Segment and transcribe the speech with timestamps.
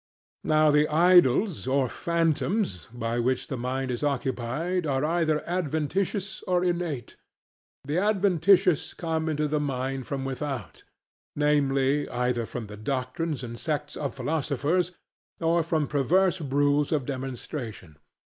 [0.45, 6.63] Now the idols, or phantoms, by which the mind is occupied are either adventitious or
[6.65, 7.17] innate.
[7.85, 10.83] The adventitious come into the mind from without;
[11.35, 14.91] namely, either from the doctrines and sects of philosophers,
[15.39, 17.97] or from perverse rules of demonstration.